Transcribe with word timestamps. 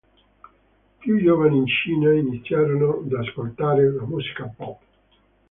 Più 0.97 1.21
giovani 1.21 1.57
in 1.57 1.67
Cina 1.67 2.11
iniziarono 2.11 3.01
ad 3.05 3.13
ascoltare 3.13 3.91
la 3.93 4.01
musica 4.01 4.51
pop. 4.57 4.81